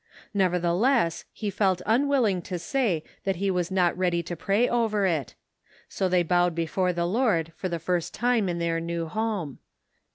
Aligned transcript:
Nevertheless, 0.33 1.25
he 1.31 1.51
felt 1.51 1.83
unwilling 1.85 2.41
to 2.41 2.57
say 2.57 3.03
that 3.23 3.35
he 3.35 3.51
was 3.51 3.69
not 3.69 3.95
ready 3.95 4.23
to 4.23 4.35
pray 4.35 4.67
over 4.67 5.05
it; 5.05 5.35
so 5.87 6.09
they 6.09 6.23
bowed 6.23 6.55
before 6.55 6.91
the 6.91 7.05
Lord 7.05 7.53
for 7.55 7.69
the 7.69 7.77
first 7.77 8.11
time 8.11 8.49
in 8.49 8.57
their 8.57 8.79
new 8.79 9.05
home. 9.07 9.59